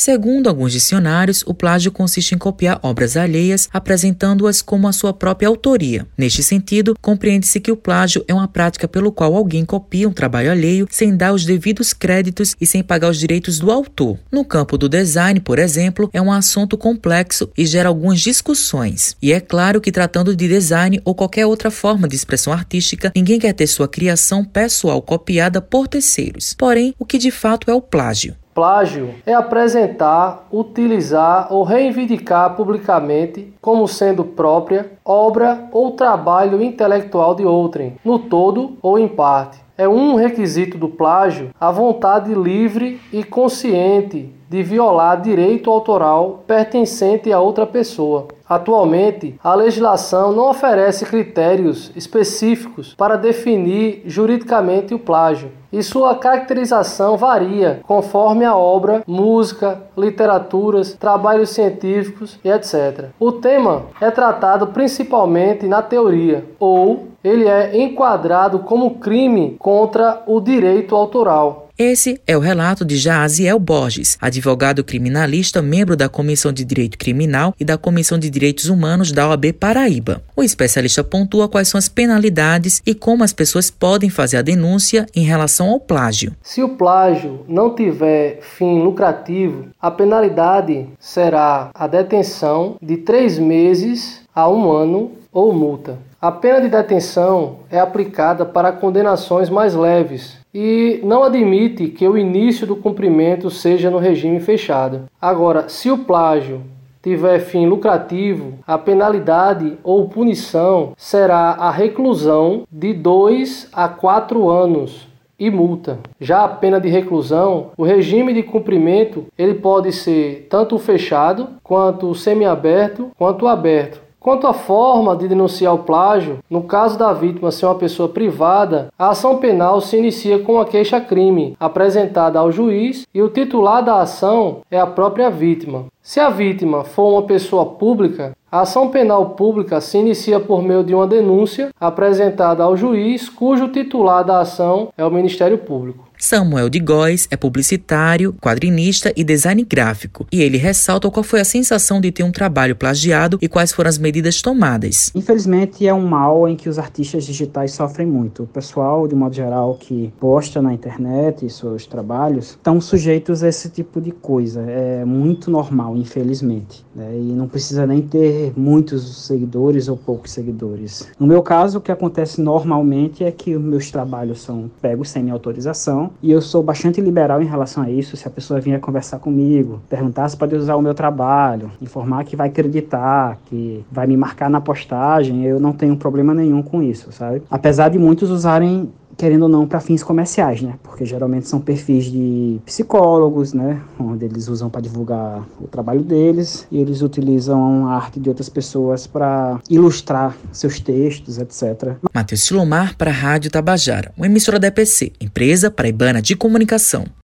[0.00, 5.46] Segundo alguns dicionários, o plágio consiste em copiar obras alheias, apresentando-as como a sua própria
[5.46, 6.06] autoria.
[6.16, 10.50] Neste sentido, compreende-se que o plágio é uma prática pelo qual alguém copia um trabalho
[10.50, 14.18] alheio sem dar os devidos créditos e sem pagar os direitos do autor.
[14.32, 19.14] No campo do design, por exemplo, é um assunto complexo e gera algumas discussões.
[19.20, 23.38] E é claro que tratando de design ou qualquer outra forma de expressão artística, ninguém
[23.38, 26.54] quer ter sua criação pessoal copiada por terceiros.
[26.56, 28.34] Porém, o que de fato é o plágio?
[28.52, 37.44] Plágio é apresentar, utilizar ou reivindicar publicamente como sendo própria obra ou trabalho intelectual de
[37.44, 39.60] outrem, no todo ou em parte.
[39.78, 47.32] É um requisito do plágio a vontade livre e consciente de violar direito autoral pertencente
[47.32, 48.26] a outra pessoa.
[48.48, 57.16] Atualmente, a legislação não oferece critérios específicos para definir juridicamente o plágio, e sua caracterização
[57.16, 63.10] varia conforme a obra, música, literaturas, trabalhos científicos e etc.
[63.20, 70.40] O tema é tratado principalmente na teoria, ou ele é enquadrado como crime contra o
[70.40, 71.68] direito autoral.
[71.82, 77.54] Esse é o relato de Jaziel Borges, advogado criminalista, membro da Comissão de Direito Criminal
[77.58, 80.22] e da Comissão de Direitos Humanos da OAB Paraíba.
[80.36, 85.06] O especialista pontua quais são as penalidades e como as pessoas podem fazer a denúncia
[85.16, 86.36] em relação ao plágio.
[86.42, 94.20] Se o plágio não tiver fim lucrativo, a penalidade será a detenção de três meses
[94.34, 96.09] a um ano ou multa.
[96.22, 102.18] A pena de detenção é aplicada para condenações mais leves, e não admite que o
[102.18, 105.04] início do cumprimento seja no regime fechado.
[105.18, 106.60] Agora, se o plágio
[107.02, 115.08] tiver fim lucrativo, a penalidade ou punição será a reclusão de 2 a 4 anos
[115.38, 116.00] e multa.
[116.20, 122.14] Já a pena de reclusão, o regime de cumprimento, ele pode ser tanto fechado, quanto
[122.14, 124.09] semiaberto, quanto aberto.
[124.20, 128.92] Quanto à forma de denunciar o plágio, no caso da vítima ser uma pessoa privada,
[128.98, 134.02] a ação penal se inicia com a queixa-crime apresentada ao juiz e o titular da
[134.02, 135.86] ação é a própria vítima.
[136.02, 140.82] Se a vítima for uma pessoa pública, a ação penal pública se inicia por meio
[140.82, 146.10] de uma denúncia apresentada ao juiz, cujo titular da ação é o Ministério Público.
[146.18, 151.44] Samuel de Góes é publicitário, quadrinista e design gráfico, e ele ressalta qual foi a
[151.46, 155.10] sensação de ter um trabalho plagiado e quais foram as medidas tomadas.
[155.14, 158.42] Infelizmente, é um mal em que os artistas digitais sofrem muito.
[158.42, 163.70] O pessoal, de modo geral, que posta na internet seus trabalhos, estão sujeitos a esse
[163.70, 164.60] tipo de coisa.
[164.68, 166.84] É muito normal, infelizmente.
[166.94, 167.16] Né?
[167.16, 171.08] E não precisa nem ter muitos seguidores ou poucos seguidores.
[171.18, 175.34] No meu caso, o que acontece normalmente é que meus trabalhos são pegos sem minha
[175.34, 178.16] autorização e eu sou bastante liberal em relação a isso.
[178.16, 182.36] Se a pessoa vier conversar comigo, perguntar se pode usar o meu trabalho, informar que
[182.36, 187.12] vai acreditar, que vai me marcar na postagem, eu não tenho problema nenhum com isso,
[187.12, 187.42] sabe?
[187.50, 190.74] Apesar de muitos usarem querendo ou não, para fins comerciais, né?
[190.82, 193.80] Porque geralmente são perfis de psicólogos, né?
[193.98, 198.48] Onde eles usam para divulgar o trabalho deles e eles utilizam a arte de outras
[198.48, 201.96] pessoas para ilustrar seus textos, etc.
[202.14, 207.04] Matheus Silomar para a Rádio Tabajara, uma emissora da EPC, empresa paraibana de comunicação.